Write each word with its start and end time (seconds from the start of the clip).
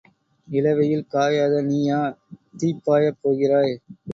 இளவெயில் 0.47 1.03
காயாத 1.07 1.55
நீயா 1.61 1.99
தீப் 2.57 2.83
பாயப் 2.85 3.21
போகிறாய்? 3.21 3.75